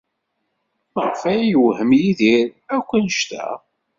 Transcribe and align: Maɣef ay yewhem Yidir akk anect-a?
Maɣef 0.93 1.21
ay 1.31 1.41
yewhem 1.49 1.91
Yidir 2.01 2.47
akk 2.75 2.89
anect-a? 2.97 3.45